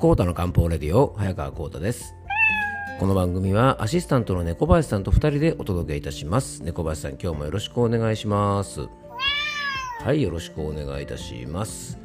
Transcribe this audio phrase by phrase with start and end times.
[0.00, 2.14] コータの漢方レディオ早川コータです。
[2.98, 6.62] この番組はアシスタントの猫林さんと2人でお届けいたします。
[6.62, 8.88] 猫林さん今日もよろしくお願いします。
[10.02, 11.98] はいよろしくお願いいたします。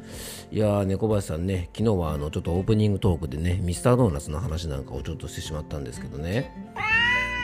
[0.52, 6.52] いやー猫林さんね昨日はあのちょっとオープニングトークでねミスタードーナツの話なんかをちょっとしてしまったんですけどね。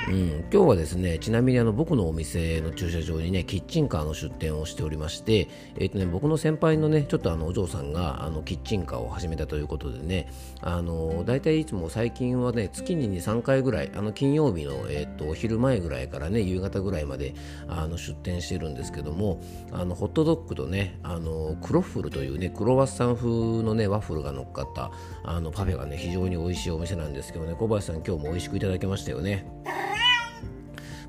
[0.08, 10.28] うん、今日はですねちなみにあの僕のお店の駐車場にねキッチンカーの出店をしておりまして、えーとね、僕の先輩のねちょっとあのお嬢さんがあのキッチンカーを始めたということでね
[10.60, 17.34] あの大体いつも最近はね月に2、3回ぐらいあの金曜日の、えーと、お昼前ぐらいからね夕方ぐらいまで
[17.68, 24.90] あの出店してるんですけどもあのホットドッグとねあのクロッフルというねクロワッサン風のねワッフルが乗っかった
[25.22, 29.46] あのパフェがね非常に美味しいお店なんですけどね小林さん今日も美味しくいただきましたよね。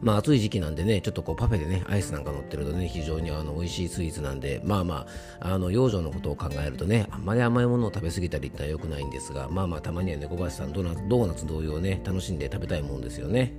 [0.03, 5.07] まあ暑い時期なんでね、ちょっとこうパフェでね、アイスなんか乗ってるとね、非常にあの美味しいスイーツなんで、まあま
[5.39, 13.53] あ、あの養生のことを考えるとね、あんまり甘いものを食べ過ぎたりってのは良くないんですが、まあまあたまにはね、小林さんドーナツ、ドーナツ同様ね、楽しんで食べたいもんですよね。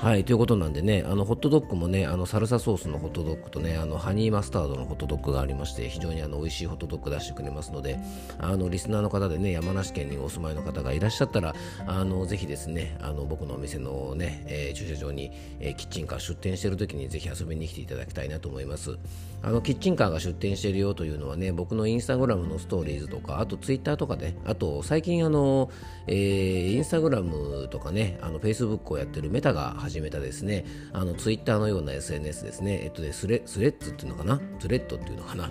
[0.00, 7.98] はい、ということなんでね、あのホットドッグもね、あのサルサソースのホットドッグとね、あのハニーマスタードのホットドッグがありまして、非常にあの美味しいホットドッグ出してくれますので、
[8.38, 11.52] あのリスナーの方でね、山梨県にお住まいの方がいらっしゃったら、
[11.84, 18.96] あのぜひですね、あの僕のお店のね、えー、駐車場に、えー、キッチンカー出店してる時にぜひ遊びに来ていただきたいなと思います。
[19.42, 25.70] あのキッチンカーが出店してるよというのはね、僕のインスタグラムのストーリーズとか、あとツイッターとかで、あと最近あの、
[26.06, 35.48] えー、インスタグラムとかね、あのフェイスブックをやってるメタが始めたですね、あのツイッターのような SNS ですね、えっとね、スレスレッズっていうのかな、スレッドっていうのかな？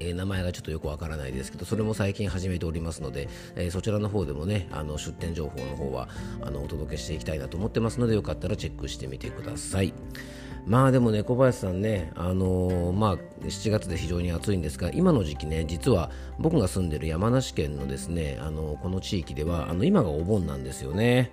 [0.00, 6.08] えー、名前がちょっとよくわからないですけど、それも最近始めておりますので、えー、そちらの方でもね、あの出店情報の方は
[6.40, 9.92] あのお届けしていきたいなと思ってますので、よかったらチェックしてみてください。
[10.66, 21.32] まあでもね、小林さんね、あのー、まあ、7月で非常に暑いんですが、今の時期ね、実は僕が住んでる山梨県のですね、あのー、この地域では、あの今がお盆なんですよね。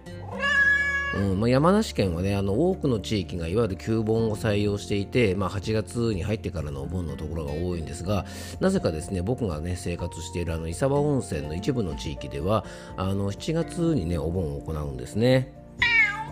[1.15, 8.25] うんまあ、山梨県はねあの多くの地域がいわゆる旧盆を採用していて、まあ、8月に入ってからのお盆のところが多いんですが
[8.59, 12.65] なぜかですね僕がね生活しているあの伊沢温泉の一部の地域では
[12.97, 15.53] あの7月にねお盆を行うんですね。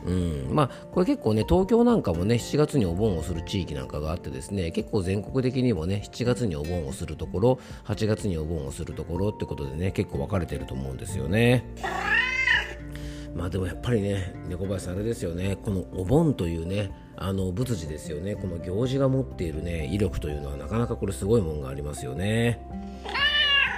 [0.05, 11.63] うんまあ、これ結構ね、東京なんかもね、7月にお盆をする地域なんかがあってですね、結構全国的にもね、7月にお盆をするところ、8月にお盆をするところってことでね、結構分かれてると思うんですよね。
[13.35, 22.59] まあでもやっぱりね猫林さんあれですよねこのお盆というねあの仏事ですよねこの行事が持っているね威力というのはなかなかこれすごいもんがありますよね。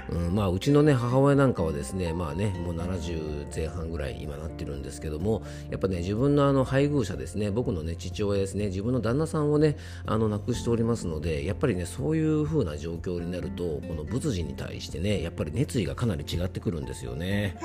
[0.08, 5.42] うん、まあうちのね母親なんかはですねまあねもう70前半ぐらい今なってるんですけども
[5.72, 17.58] やっぱね自分のあの配偶者ですね僕のね父親ですね自分の旦那さんをねあの亡くしておりますのでやっぱりねそういう風な状況になるとこの仏事に対してねやっぱり熱意がかなり違ってくるんですよね。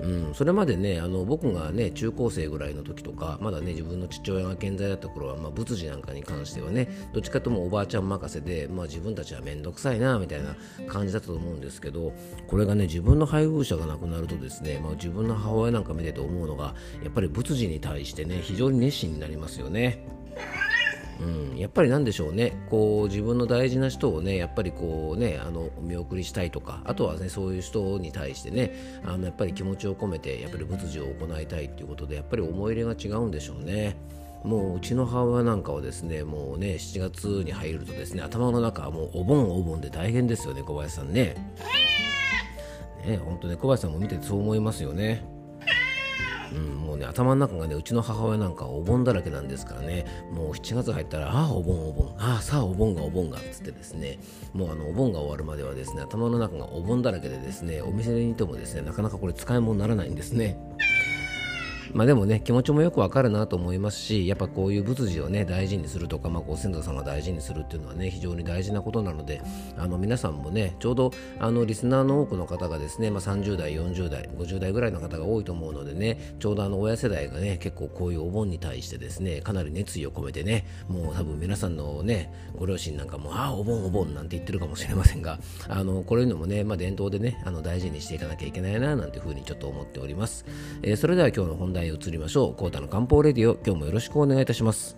[0.00, 12.12] うん、それまでねあの僕がね中高生ぐらいの時とかまだね自分の父親が健在だった頃は、まあ、仏事なんかに関してはねどっちかともおばあちゃん任せで、まあ、自分たちは面倒くさいなみたいな感じだったと思うんですけど
[12.46, 20.06] これがね自分の配偶者が亡くなるとですね、まあ、自分の母親なんか見てて思うのがやっぱり仏事に対してね非常に熱心になりますよね。
[21.20, 33.96] うん、やっぱりなんでしょうねこう自分の大事な人をねやっぱりこうねあのお見送りしたいとかあとはねそういう人に対してねあのやっぱり気持ちを込めてやっぱり仏事を行いたいということでやっぱり思い入れが違うんでしょうね。
[34.44, 41.36] もううちの母親なんかはですねもうね7月に入るとですね頭の中はもうお盆お盆で大変ですよね小林さんね。
[43.06, 45.24] ね本当ね小林さんも見ててそう思いますよね。
[46.54, 50.06] うん、もうね頭の中がねうちの母親なんかお盆だらけなんですからね。
[50.32, 52.14] もう7月入ったらああお盆お盆。
[52.18, 54.18] ああさあお盆がお盆がっつってですね。
[54.52, 60.58] もうあのお盆が終わるまではですね頭の中がお盆だらけでですねお店にいてもですねなかなかこれ使い物にならないんですね。
[61.94, 69.42] まあでもね、気持ちもよくわかるなと思いますし、やっぱこういう仏事をね、大事にするとか、まあ、ご先祖様が大事にするっていうのはね、非常に大事なことなので、
[69.76, 85.38] あの皆さんもね、ちょうどあのリスナーの多くの方がですね、まあ、30代、40代、50代ぐらいの方が多いと思うのでね、ちょうどあの親世代がね、結構こういうお盆に対してですね、かなり熱意を込めてね、もう多分皆さんのね、ご両親なんかも、ああ、お盆お盆なんて言ってるかもしれませんが、
[85.68, 90.46] あのこういうのもね、まあ、伝統でね、あの大事にしていかなきゃいけないな、なんていうふうにちょっと思っております。
[90.82, 92.54] えー、それでは今日の本題へ移りましょう。
[92.54, 94.96] コータの漢方レディオ今日もよろしくお願いいたします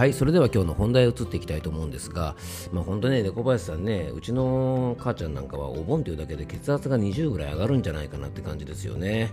[0.00, 2.34] はいそれでは今日の本題を移っていきたいと思うんですが、
[2.72, 9.30] まあ、本当ね猫林さんねうちの母ちゃんなんかはお盆というだけで血圧が20ぐらい上がるんじゃないかなって感じですよね。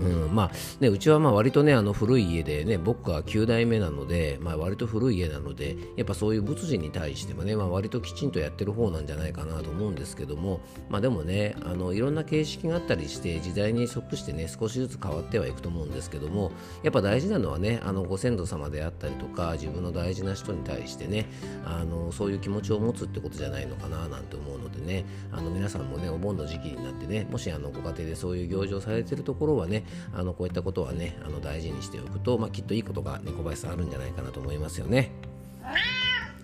[0.00, 0.50] うんまあ
[0.80, 21.26] ね、うちはまあ割とねあの古い家でね僕が9代目なので、まあ、割と古い家なのでやっぱそういう仏事に対してもね、まあ、割ときちんとやってる方なんじゃないかなと思うんですけども、まあ、でもねあのいろんな形式があったりして時代に即してね少しずつ変わってはいくと思うんですけどもやっぱ大事なのはねあのご先祖様であったりとか自分の大事な人に対してね
[21.64, 29.84] あのそういう気持ちを持つってことじゃないのかななんて思うのでねあの皆さんもねお盆の時期になってねもしあのご家庭でそういう行事をされてるところはね
[30.14, 35.10] あのこういったことはねあの大事にしておくと、まあ、きっといいことが猫林さんあるんじゃないかなと思いますよね。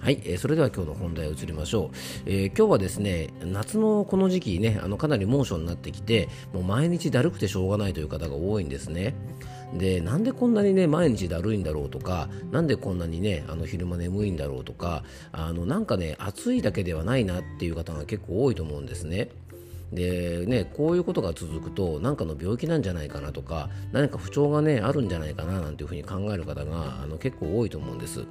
[0.06, 1.96] はい、えー、それでは今日の本題移りましょう、
[2.26, 9.14] えー、今日はですね夏のこの時期ねあのかなり猛暑になってきてもう毎日だるくてしょうがないという方が多いんですね。
[9.74, 15.02] でなんでこんなにね毎日だるいんだろうとかなんでこんなにねあの昼間眠いんだろうとか
[15.32, 19.30] あのなんかね暑いだけではないなっていう方が結構多いと思うんですね。
[19.92, 28.24] でね、こういうことが続くと何かの病気なんじゃないかなとか何か不調が、ね、あるんじゃないかななんていうふうに考える方があの結構多いと思うんです。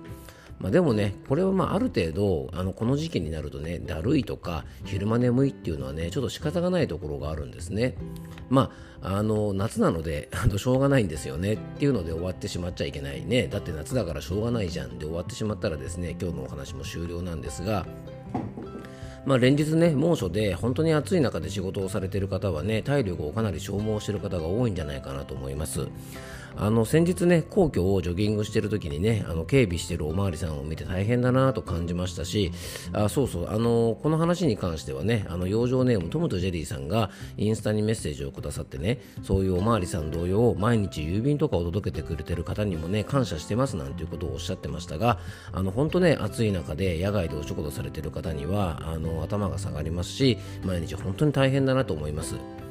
[0.60, 7.96] まあ、でもね、これはまあある程度あのこの時期になるとね、だるいとか昼間眠いっていうのはね、ちょっと仕方がないところがあるんですね。
[8.50, 8.72] ま
[9.02, 13.48] あ、あの夏なのであのしょうがないんですよねっていうので終わってしまっちゃいけないね。
[13.48, 17.86] だって夏だからしょうがないじゃんで終わってしまったらですね、今日のお話も終了なんですが、
[19.25, 25.88] まあ、連日ね猛暑で本当に暑い中で仕事をされている方はね体力をかなり消耗している方が多いんじゃないかなと思います。
[26.57, 32.52] あの先日ね皇居をジョギングしてる時にねあの警備してるおまわりさんを見て大変だなと感じましたし
[32.94, 45.19] あそうそうあのこの話に関してはねあの養生ネームトムとジェリーさんがインスタにメッセージをくださってねそういうおまわりさん同様毎日郵便とかを届けてくれてる方にもね感謝してますなんていうことをおっしゃってましたが
[45.52, 52.65] あの本当ね暑い中で野外でお仕事されてる方にはあの頭が下がりますし毎日本当に大変だなと思います。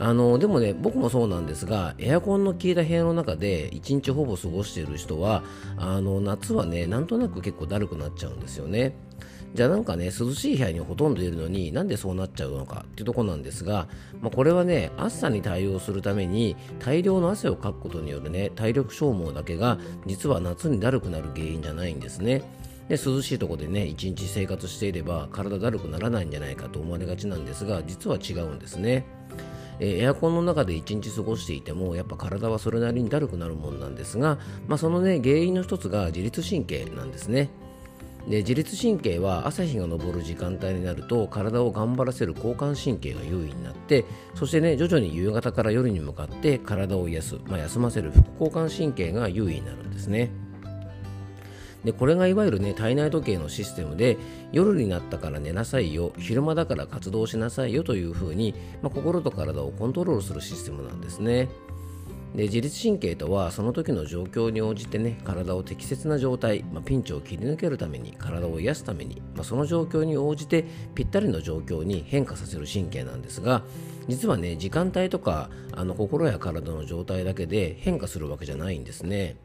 [0.00, 5.42] あのでもね僕もそうなんですがエアコンの効いた部屋の中で1日ほぼ過ごしている人は
[5.76, 8.94] あの夏はねなんとなく結構だるくなっちゃうんですよね。
[9.54, 13.88] じゃあなんかね涼しい部屋にほとんどいるのになんでそうなっちゃうのかっていうとこなんですが、
[14.20, 22.42] まあ、これはね暑さに対応するために大量の汗をかくことによるね体力消耗だけが実は夏にだるくなる原因じゃないんですね。
[22.88, 29.06] で涼しいところでね一日生活していれば体だるくならないんじゃないかと思われがちなんですが実は違うんですね。
[29.80, 37.50] えエアコンの中で1日過ごしていてもやっぱ体はそれなりにだるくなるもんなんですが、まあ、そのね原因の一つが自律神経なんですね
[38.28, 44.04] で自律神経は朝日が昇る時間帯になると体を頑張らせる交感神経が優位になって
[44.34, 50.30] そしてね徐々に夕方から夜に向かって体を癒す、まあ、休ませる副交感神経が優位になるんですね。
[51.84, 54.16] でこれがいわゆるね体内時計のシステムで
[54.52, 61.48] 夜になったから寝なさいよ昼間だから活動しなさいよというふうに、まあ、心と体をコントロールするシステムなんですね。
[62.34, 73.62] で自律神経とはその時の状況に応じてね体を適切な状態、まあ、ピンチを切り抜けるために体を癒すために、まあ、その状況に応じてぴったりの状況に変化させる神経なんですが
[74.08, 79.36] 実はね時間帯とかあの心や体の状態だけで変化するわけじゃないんですね。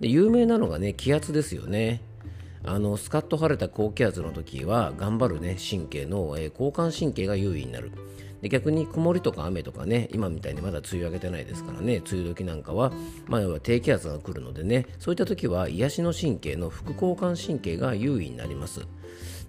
[0.00, 2.02] で有名なのがね気圧ですよね。
[2.62, 7.92] あのスカッと晴れた高気圧の時は頑張るね神経の、えー、交感神経が優位になる。
[8.42, 12.90] で逆に曇りとか雨とかね今みたいにまだ梅雨明けてないですからね梅雨時なんかは、
[13.26, 18.86] まあ、要は低気圧が来るのでねそういった時は癒しの神経の副交感神経が優位になります。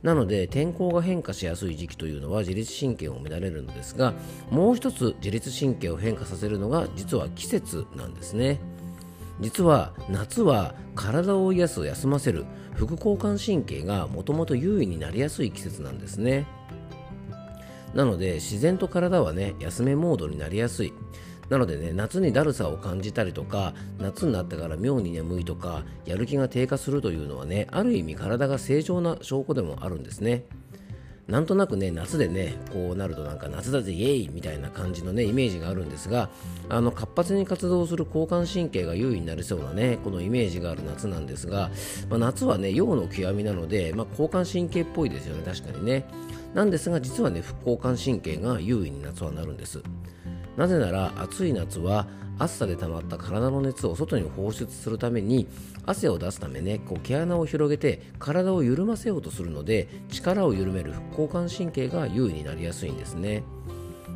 [0.03, 4.13] なので天候が変化しやすい時期というのは自律神経も乱れるのですが
[4.49, 8.59] もう一つ自律神経を変化させるのが実は季節なんですね。
[9.41, 12.45] 実は夏は体を癒す休ませる
[12.75, 16.47] 副交感神経がもともと優位になりやすい季節なんですね。
[17.93, 20.93] なので自然と体はね休めモードになりやすい。
[21.49, 30.45] なのでね夏にだるさを感じたりとか夏になってから妙に眠いとかやる気が低下するというのはねある意味体が正常な証拠でもあるんですね。
[31.27, 36.29] なんとなくね夏でねこうなるとなんか夏だぜイエイみたいな感じのねイメージがあるんですが
[36.69, 41.69] あの活発に活動する交感神経が優位になりそうなねこのイメージがある夏なんですが、
[42.09, 46.05] まあ、夏はね陽の極みなので、まあ、交感神経っぽいですよね確かにね。
[46.53, 49.81] なんですが実はね副交感神経が優位に夏はなるんです。
[50.57, 52.07] なぜなら暑い夏は
[52.41, 55.47] 暑さで溜まった体の熱を外に放出するために
[55.85, 63.43] 汗を出すためねこう毛穴を広げて体を緩ませようとするので力を緩める副交感神経が優位になりやすいんですね。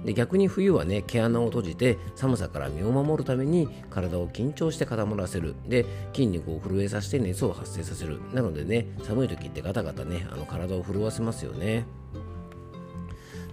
[0.06, 5.56] で逆に冬はね毛穴を閉じて寒さから身を守るために体を緊張して固まらせる。
[5.68, 8.20] で筋肉を震えさせて熱を発生させる。
[8.34, 11.86] なのでね寒い時ってガタガタねあの体を震わせますよね。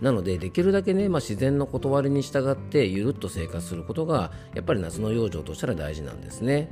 [0.02, 6.68] なのでできるだけね、まあ、自然の断りに従ってゆるっと生活することがやっぱり夏の養生としたら大事なんですね。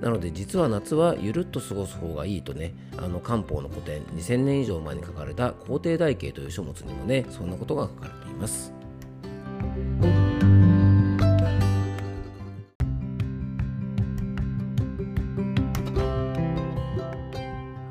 [0.00, 8.72] なので実は夏はゆるっと過ごす方がいいとねあの漢方の古典2000年以上前に書かれた皇帝台形という書物にもねそんなことが書かれています。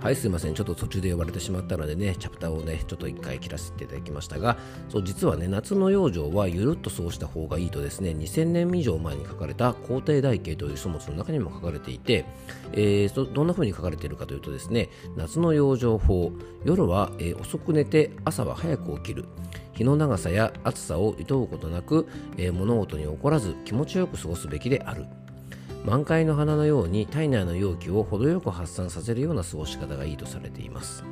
[0.07, 0.53] はいすいません。
[0.53, 12.23] ちょっと途中で呼ばれてしまったのでねチャプターをねちょっと一回切らせていただきましたがそう実はね夏の養生はゆるっと過ごした方がいいとですね2000年以上前に書かれた皇帝台形という書物の中にも書かれていて、
[12.71, 14.87] えー、どんな風に書かれているかというとですね
[15.17, 16.31] 夏の養生法
[16.63, 19.25] 夜は、えー、遅く寝て朝は早く起きる。
[19.73, 25.05] 日の長さや暑さを厭うことなく、えー、物事に起こらず気持ちよく過ごすべきである。
[25.85, 31.03] 満開の花のように体内の容器を程よく発散させるような過ごし方がいいとされています。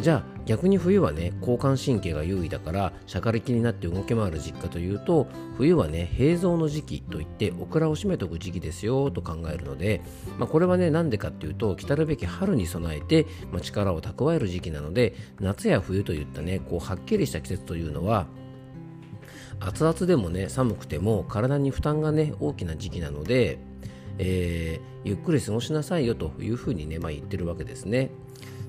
[0.00, 10.02] じゃあ逆に冬はね交感神経が優位だからしゃかりきになって動き回る実家というと冬はね平蔵の時期といってオクラを締めとく時期ですよと考えるので、
[10.38, 18.26] まあ、これはねなんでかっていうと来たるべき春に備えて、まあ、力を蓄える時期なので夏や冬といったねこうはっきりした季節というのは
[19.60, 23.58] 熱々でもね寒くても体に負担がね大きな時期なので
[24.18, 28.10] えー、ゆっくり過ごしなさいよというふうにね、まあ、言ってるわけですね。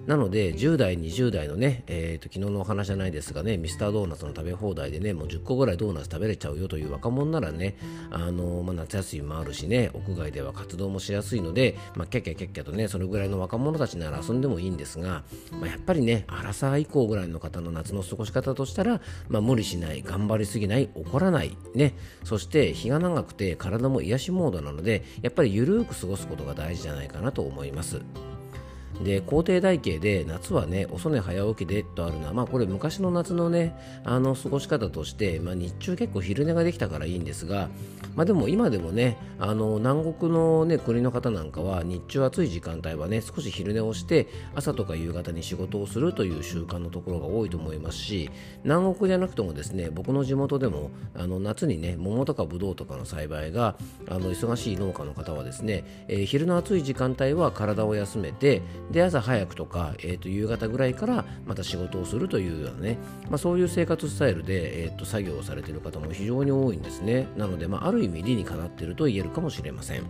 [0.08, 7.76] なので10代20代のね、えーと、昨日のお話じゃないですがねミスタードーナツの食べ放題でねもう10個ぐらいドーナツ食べれちゃうよという若者ならね
[8.10, 28.00] あの、まあ、夏休みもあるしね屋外では活動もしやすいので、まあ、キャキャキャキャとねそれぐらいの若者たちなら遊んでもいいんですが、まあ、やっぱりね荒さ以降ぐらいの方の夏の過ごし方としたら、まあ、無理しない頑張りすぎない怒らないねそして日が長くて体も癒しモードなのでやっぱりゆるーく過ごすことが大事じゃないかなと思います。
[29.04, 37.70] で皇帝台形で夏はね遅寝早起きでとあるのは、まあ、これ昔の夏のねあの過ごし方として、まあ、日中結構昼寝ができたからいいんですが、
[38.16, 48.30] まあ、でも今でもねあの南国の、ね、国の方なんかは日中暑い時間帯はね少し昼寝をして朝とか夕方に仕事をするという習慣のところが多いと思いますし
[48.64, 53.76] 南国じゃなくてもですね僕の地元でもあの夏にね桃とかぶどうとかの栽培が
[54.10, 62.98] あの忙しい農家の方はですね、えー、昼の暑い時間帯は体を休めてで朝早くとか、えー、と夕方ぐらいからまた仕事をするというようなね、
[63.30, 70.04] まあ、そういう生活スタイルで、えー、と作業をされている方も非常に多いんですねなので、まあ、ある意味理にかなっていると言えるかもしれません。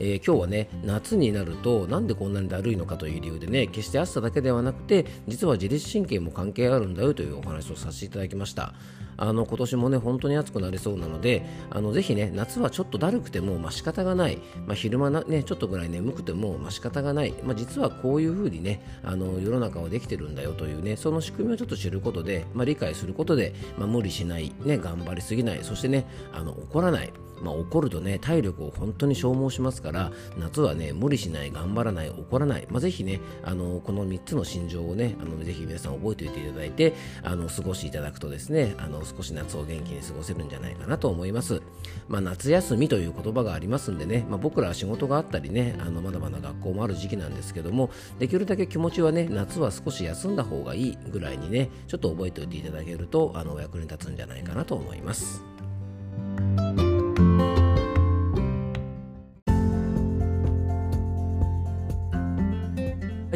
[0.00, 8.74] えー、今日はね夏になるとなんでこんなにだるいのかという理由でね決して暑さだけではなくて実は自律神経も関係あるんだよというお話をさせていただきました
[9.16, 27.12] あの今年もね本当に暑くなりそうなのであのぜひね夏はちょっとだるくても、まあ、仕方がない、まあ、昼間な、ね、ちょっとぐらい眠くても、まあ、仕方がない、まあ、実はこういう風にねあの世の中はできてるんだよというねその仕組みをちょっと知ることで、まあ、理解することで、まあ、無理しない、ね、頑張りすぎないそしてねあの怒らない。
[27.42, 41.62] まあ、怒るとね体力を本当に消耗しますから夏はね無理しない頑張らない怒らない、まあ、ぜひねあのこの3つの心情をねあのぜひ皆さん覚えておいていただいてあの過ごしていただくとですねあの少し夏を元気に過ごせるんじゃないかなと思います、
[42.08, 55.63] まあ、夏休みという言葉がありますんでね、まあ、僕らは仕事があったりねあのまだまだ学校もある時期なんですけどもできるだけ気持ちはね夏は少し休んだ方がいいぐらいにねちょっと覚えておいていただけるとあのお役に立つんじゃないかなと思います。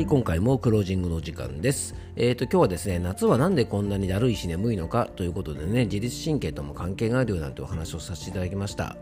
[0.08, 1.94] 今回もクロージングの時間です。
[2.16, 8.96] えっ、ー、と、今日はですね、夏はなんでこんなにだるいし眠いのかということでね、自律神経とも関係があるよなんてお話をさせていただきました。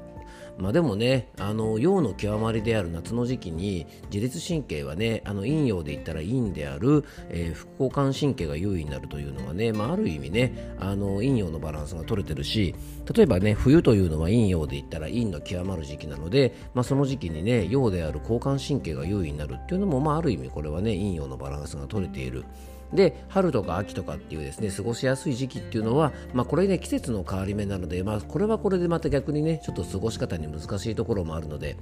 [0.59, 12.75] まあ、でもねあの陽の極まりである夏の時期に自律神経はねあの陰陽で言ったら陰である、えー、副交感神経が優位になるというのはね、まあ、ある意味ねあの陰陽のバランスが取れてるし
[13.15, 22.45] 例えばね冬というのは陰陽で言ったら陰の極まる時期なので、まあ、その時期にね陽である交感神経が優位になるっていうのも、まあ、ある意味これはね陰陽のバランスが取れている。
[22.93, 31.77] で春とか秋とかっていうですね過ごしやすい時期っていうのは、まあ、これね季節の変わり目なので、まあ、これはこれでまた逆にねちょっと過ごし方に難しいところもあるので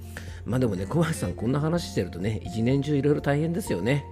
[0.44, 4.04] まあでもね小林さんこんな話してるとね一年中いろいろ大変ですよね。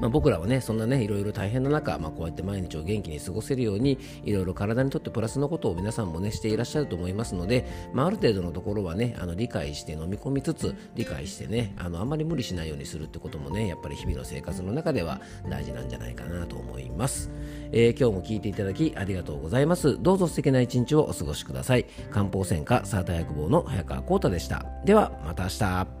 [0.00, 17.30] まあ、僕らはねそんなねいろいろ大変な中、まあ、こうやって毎日を元気に過ごせるようにいろいろ体にとってプラスのことを皆さんもねしていらっしゃると思いますので、まあ、ある程度のところはねあの理解して飲み込みつつ理解してねあのあんまり無理しないようにするってこともねやっぱり日々の生活の中では大事なんじゃないかなと思います、
[17.72, 20.00] えー、今日も聞いていただきありがとうございます。
[20.00, 21.86] どうぞ素敵な一日をお過ごしください。
[22.10, 24.64] 漢方専科サータ薬房の早川浩太でした。
[24.84, 25.99] ではまた明日。